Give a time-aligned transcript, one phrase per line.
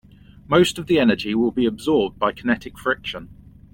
[0.47, 3.29] Most of the energy will be absorbed by kinetic friction.